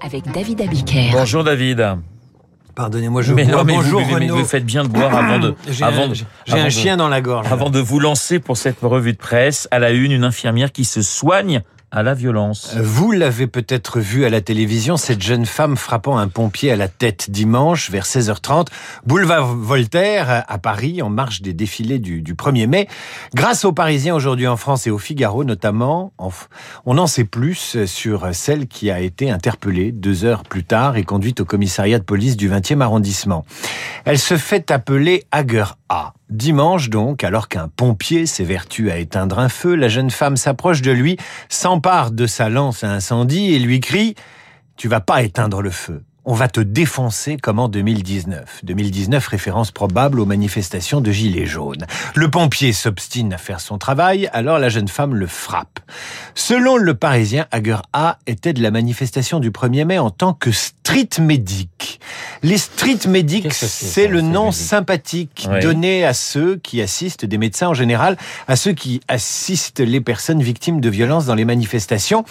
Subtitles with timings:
[0.00, 1.10] avec David Abiker.
[1.12, 1.84] Bonjour David.
[2.74, 3.56] Pardonnez-moi, je mais bois.
[3.56, 5.54] non, mais Bonjour vous, mais vous faites bien de boire avant de.
[5.68, 7.46] J'ai avant un, de- j'ai avant un de- chien dans la gorge.
[7.50, 10.84] Avant de vous lancer pour cette revue de presse, à la une, une infirmière qui
[10.84, 12.74] se soigne à la violence.
[12.80, 16.88] Vous l'avez peut-être vu à la télévision, cette jeune femme frappant un pompier à la
[16.88, 18.66] tête dimanche vers 16h30,
[19.06, 22.88] boulevard Voltaire à Paris, en marge des défilés du, du 1er mai.
[23.34, 26.30] Grâce aux Parisiens aujourd'hui en France et au Figaro notamment, en-
[26.86, 31.04] on en sait plus sur celle qui a été interpellée deux heures plus tard et
[31.04, 33.44] conduite au commissariat de police du 20e arrondissement.
[34.04, 36.12] Elle se fait appeler Hager A.
[36.30, 40.90] Dimanche donc, alors qu'un pompier s'évertue à éteindre un feu, la jeune femme s'approche de
[40.90, 41.16] lui,
[41.48, 44.10] s'empare de sa lance à incendie et lui crie⁇
[44.76, 48.60] Tu vas pas éteindre le feu!⁇ on va te défoncer comme en 2019.
[48.62, 51.86] 2019, référence probable aux manifestations de Gilets jaunes.
[52.14, 55.80] Le pompier s'obstine à faire son travail, alors la jeune femme le frappe.
[56.34, 60.52] Selon le Parisien, Hager A était de la manifestation du 1er mai en tant que
[60.52, 61.98] street medic.
[62.42, 67.74] Les street medics, c'est, le nom sympathique donné à ceux qui assistent, des médecins en
[67.74, 72.26] général, à ceux qui assistent les personnes victimes de violences dans les manifestations.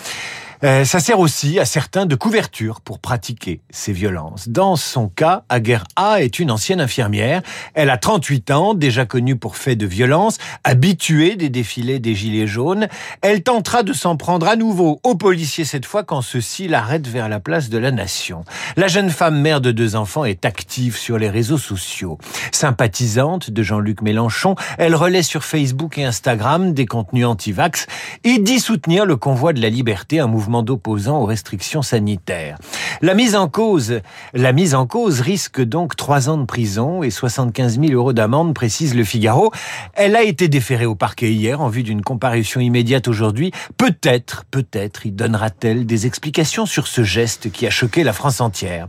[0.63, 4.49] Euh, ça sert aussi à certains de couverture pour pratiquer ces violences.
[4.49, 7.41] Dans son cas, Aguerre A est une ancienne infirmière.
[7.75, 12.47] Elle a 38 ans, déjà connue pour faits de violence, habituée des défilés des Gilets
[12.47, 12.87] jaunes.
[13.21, 17.29] Elle tentera de s'en prendre à nouveau aux policiers cette fois quand ceux-ci l'arrêtent vers
[17.29, 18.43] la place de la Nation.
[18.77, 22.17] La jeune femme mère de deux enfants est active sur les réseaux sociaux.
[22.51, 27.85] Sympathisante de Jean-Luc Mélenchon, elle relaie sur Facebook et Instagram des contenus anti-vax
[28.23, 32.57] et dit soutenir le convoi de la liberté, un mouvement d'opposants aux restrictions sanitaires.
[33.01, 34.01] La mise en cause,
[34.33, 38.53] la mise en cause risque donc trois ans de prison et 75 000 euros d'amende,
[38.53, 39.51] précise le Figaro.
[39.93, 43.51] Elle a été déférée au parquet hier en vue d'une comparution immédiate aujourd'hui.
[43.77, 48.87] Peut-être, peut-être y donnera-t-elle des explications sur ce geste qui a choqué la France entière.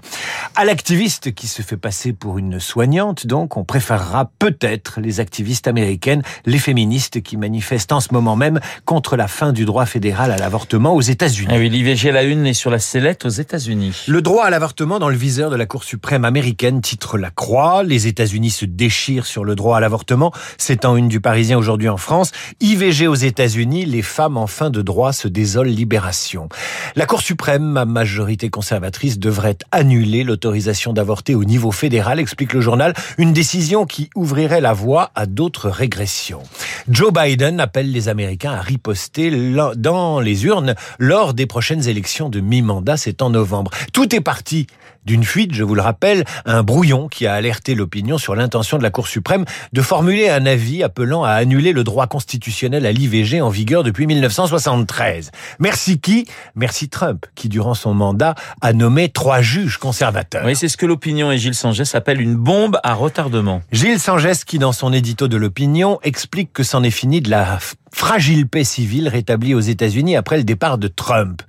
[0.54, 5.68] À l'activiste qui se fait passer pour une soignante, donc, on préférera peut-être les activistes
[5.68, 10.30] américaines, les féministes qui manifestent en ce moment même contre la fin du droit fédéral
[10.30, 11.47] à l'avortement aux États-Unis.
[11.50, 14.04] Ah oui, l'IVG la une est sur la sellette aux États-Unis.
[14.06, 17.82] Le droit à l'avortement dans le viseur de la Cour suprême américaine titre la croix.
[17.82, 20.30] Les États-Unis se déchirent sur le droit à l'avortement.
[20.58, 22.32] C'est en une du Parisien aujourd'hui en France.
[22.60, 26.50] IVG aux États-Unis, les femmes en fin de droit se désolent libération.
[26.96, 32.60] La Cour suprême, à majorité conservatrice, devrait annuler l'autorisation d'avorter au niveau fédéral, explique le
[32.60, 32.92] journal.
[33.16, 36.42] Une décision qui ouvrirait la voie à d'autres régressions.
[36.90, 39.32] Joe Biden appelle les Américains à riposter
[39.76, 43.70] dans les urnes lors des prochaines élections de mi-mandat, c'est en novembre.
[43.92, 44.66] Tout est parti
[45.04, 48.82] d'une fuite, je vous le rappelle, un brouillon qui a alerté l'opinion sur l'intention de
[48.82, 53.40] la Cour suprême de formuler un avis appelant à annuler le droit constitutionnel à l'IVG
[53.40, 55.30] en vigueur depuis 1973.
[55.60, 56.26] Merci qui?
[56.56, 60.44] Merci Trump, qui durant son mandat a nommé trois juges conservateurs.
[60.44, 63.62] Oui, c'est ce que l'opinion et Gilles Sangès appellent une bombe à retardement.
[63.72, 67.58] Gilles Sangès, qui dans son édito de l'opinion, explique que c'en est fini de la
[67.98, 71.42] fragile paix civile rétablie aux États-Unis après le départ de Trump.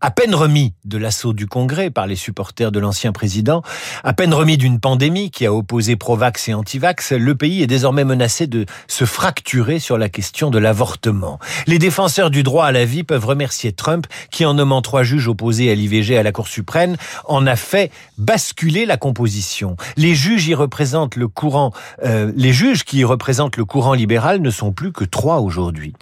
[0.00, 3.62] À peine remis de l'assaut du Congrès par les supporters de l'ancien président,
[4.04, 8.04] à peine remis d'une pandémie qui a opposé pro-vax et anti-vax, le pays est désormais
[8.04, 11.40] menacé de se fracturer sur la question de l'avortement.
[11.66, 15.26] Les défenseurs du droit à la vie peuvent remercier Trump qui, en nommant trois juges
[15.26, 19.76] opposés à l'IVG à la Cour suprême, en a fait basculer la composition.
[19.96, 21.72] Les juges y représentent le courant,
[22.04, 25.94] euh, les juges qui représentent le courant libéral ne sont plus que trois aujourd'hui.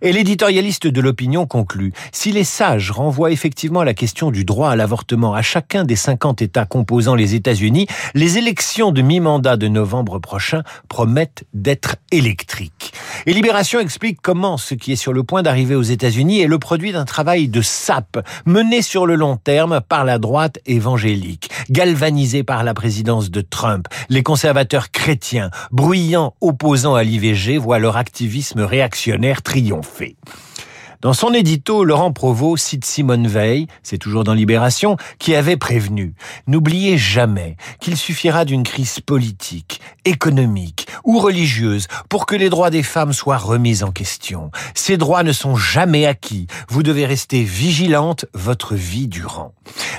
[0.00, 4.76] Et l'éditorialiste de l'opinion conclut, si les sages renvoient effectivement la question du droit à
[4.76, 10.18] l'avortement à chacun des 50 États composant les États-Unis, les élections de mi-mandat de novembre
[10.18, 12.92] prochain promettent d'être électriques.
[13.26, 16.58] Et Libération explique comment ce qui est sur le point d'arriver aux États-Unis est le
[16.58, 22.42] produit d'un travail de sape mené sur le long terme par la droite évangélique, galvanisée
[22.44, 23.88] par la présidence de Trump.
[24.08, 30.16] Les conservateurs chrétiens, bruyants opposants à l'IVG, voient leur activisme réactionnaire triompher.
[31.02, 36.14] Dans son édito, Laurent Provost cite Simone Veil, c'est toujours dans Libération, qui avait prévenu
[36.46, 42.84] N'oubliez jamais qu'il suffira d'une crise politique, économique ou religieuse pour que les droits des
[42.84, 44.52] femmes soient remis en question.
[44.76, 46.46] Ces droits ne sont jamais acquis.
[46.68, 49.54] Vous devez rester vigilante votre vie durant.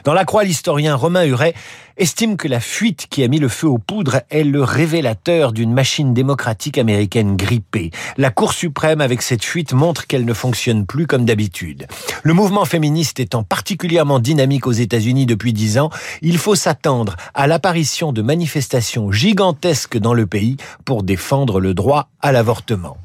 [0.06, 1.54] Dans la croix, l'historien Romain Huret
[1.98, 5.74] estime que la fuite qui a mis le feu aux poudres est le révélateur d'une
[5.74, 7.92] machine démocratique américaine grippée.
[8.18, 11.88] La Cour suprême, avec cette fuite, montre qu'elle ne fonctionne plus comme d'habitude.
[12.22, 15.90] Le mouvement féministe étant particulièrement dynamique aux États-Unis depuis dix ans,
[16.22, 22.10] il faut s'attendre à l'apparition de manifestations gigantesques dans le pays pour défendre le droit
[22.22, 22.98] à l'avortement.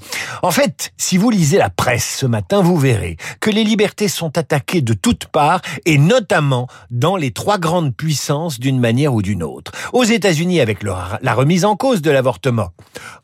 [0.43, 4.39] En fait, si vous lisez la presse ce matin, vous verrez que les libertés sont
[4.39, 9.43] attaquées de toutes parts et notamment dans les trois grandes puissances d'une manière ou d'une
[9.43, 9.73] autre.
[9.93, 12.71] Aux États-Unis avec la remise en cause de l'avortement.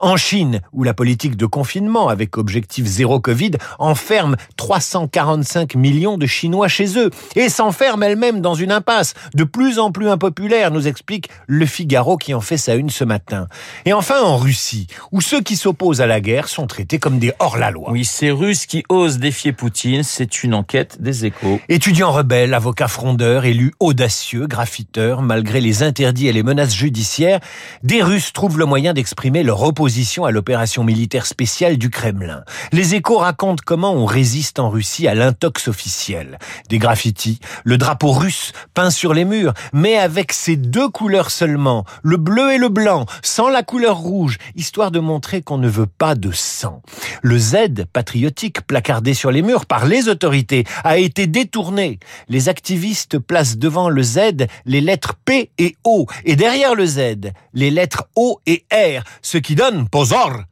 [0.00, 6.26] En Chine, où la politique de confinement avec objectif zéro Covid enferme 345 millions de
[6.26, 10.88] Chinois chez eux et s'enferme elle-même dans une impasse de plus en plus impopulaire, nous
[10.88, 13.46] explique Le Figaro qui en fait sa une ce matin.
[13.84, 17.32] Et enfin en Russie, où ceux qui s'opposent à la guerre sont traités comme des
[17.38, 17.90] hors-la-loi.
[17.90, 21.60] Oui, ces Russes qui osent défier Poutine, c'est une enquête des échos.
[21.68, 27.40] Étudiants rebelles, avocats frondeurs, élus audacieux, graffiteurs, malgré les interdits et les menaces judiciaires,
[27.82, 32.44] des Russes trouvent le moyen d'exprimer leur opposition à l'opération militaire spéciale du Kremlin.
[32.72, 36.38] Les échos racontent comment on résiste en Russie à l'intox officiel.
[36.68, 41.84] Des graffitis, le drapeau russe peint sur les murs, mais avec ces deux couleurs seulement,
[42.02, 45.86] le bleu et le blanc, sans la couleur rouge, histoire de montrer qu'on ne veut
[45.86, 46.82] pas de sang.
[47.22, 47.56] Le Z
[47.92, 51.98] patriotique placardé sur les murs par les autorités a été détourné.
[52.28, 57.32] Les activistes placent devant le Z les lettres P et O, et derrière le Z,
[57.52, 60.44] les lettres O et R, ce qui donne posor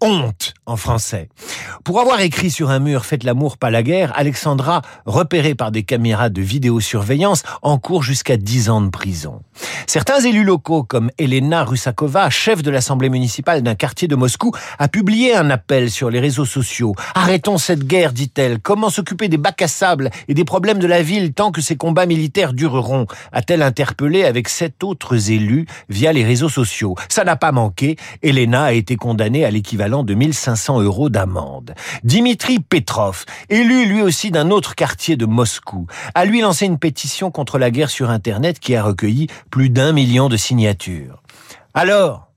[0.00, 1.28] honte en français.
[1.84, 5.82] Pour avoir écrit sur un mur Faites l'amour, pas la guerre, Alexandra, repérée par des
[5.82, 9.40] caméras de vidéosurveillance, encourt jusqu'à 10 ans de prison.
[9.86, 14.88] Certains élus locaux, comme Elena Rusakova, chef de l'Assemblée municipale d'un quartier de Moscou, a
[14.88, 16.94] publié un appel sur les réseaux sociaux.
[17.14, 18.60] Arrêtons cette guerre, dit-elle.
[18.60, 21.76] Comment s'occuper des bacs à sable et des problèmes de la ville tant que ces
[21.76, 23.06] combats militaires dureront?
[23.32, 26.94] A-t-elle interpellé avec sept autres élus via les réseaux sociaux.
[27.08, 27.96] Ça n'a pas manqué.
[28.22, 31.49] Elena a été condamnée à l'équivalent de 1500 euros d'amende.
[32.04, 37.30] Dimitri Petrov, élu lui aussi d'un autre quartier de Moscou, a lui lancé une pétition
[37.30, 41.22] contre la guerre sur Internet qui a recueilli plus d'un million de signatures.
[41.74, 42.28] Alors,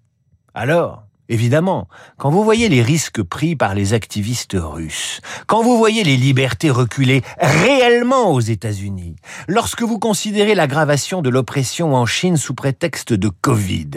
[0.53, 1.87] alors, Évidemment,
[2.17, 6.69] quand vous voyez les risques pris par les activistes russes, quand vous voyez les libertés
[6.69, 9.15] reculer réellement aux États-Unis,
[9.47, 13.89] lorsque vous considérez l'aggravation de l'oppression en Chine sous prétexte de Covid,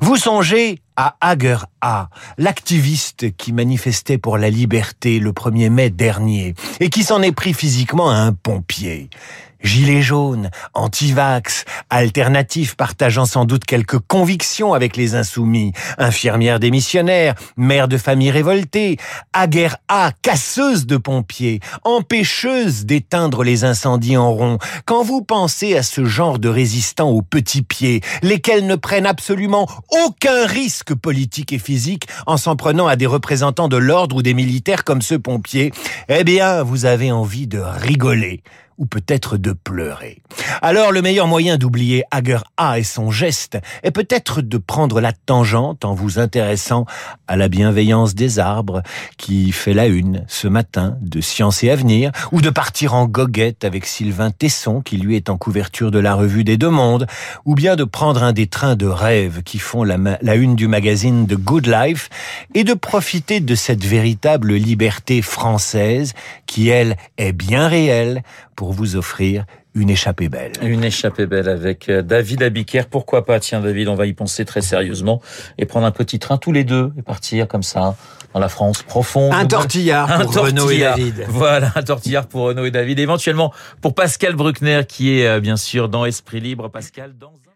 [0.00, 2.08] vous songez à Hager A,
[2.38, 7.54] l'activiste qui manifestait pour la liberté le 1er mai dernier et qui s'en est pris
[7.54, 9.08] physiquement à un pompier.
[9.62, 17.88] Gilets jaunes, anti-vax, alternatifs partageant sans doute quelques convictions avec les insoumis, infirmières démissionnaires, mères
[17.88, 18.96] de familles révoltées,
[19.32, 24.58] aguerre A, casseuse de pompiers, empêcheuse d'éteindre les incendies en rond.
[24.84, 29.68] Quand vous pensez à ce genre de résistants aux petits pieds, lesquels ne prennent absolument
[30.04, 34.34] aucun risque politique et physique en s'en prenant à des représentants de l'ordre ou des
[34.34, 35.72] militaires comme ce pompier,
[36.08, 38.42] eh bien, vous avez envie de rigoler
[38.78, 40.22] ou peut-être de pleurer.
[40.60, 45.12] Alors le meilleur moyen d'oublier Hager A et son geste est peut-être de prendre la
[45.12, 46.84] tangente en vous intéressant
[47.26, 48.82] à la bienveillance des arbres
[49.16, 53.64] qui fait la une ce matin de Science et Avenir ou de partir en goguette
[53.64, 57.06] avec Sylvain Tesson qui lui est en couverture de la revue des Deux Mondes
[57.44, 60.68] ou bien de prendre un des trains de rêve qui font la, la une du
[60.68, 62.10] magazine The Good Life
[62.54, 66.12] et de profiter de cette véritable liberté française
[66.46, 68.22] qui elle est bien réelle
[68.56, 70.52] pour vous offrir une échappée belle.
[70.62, 72.82] Une échappée belle avec euh, David Abiker.
[72.90, 73.40] Pourquoi pas?
[73.40, 75.22] Tiens David, on va y penser très sérieusement
[75.58, 77.96] et prendre un petit train tous les deux et partir comme ça
[78.34, 79.32] dans la France profonde.
[79.32, 81.24] Un tortillard pour un Renaud et David.
[81.28, 82.98] Voilà, un tortillard pour Renaud et David.
[82.98, 86.68] Éventuellement pour Pascal Bruckner qui est euh, bien sûr dans Esprit Libre.
[86.68, 87.51] Pascal, dans un...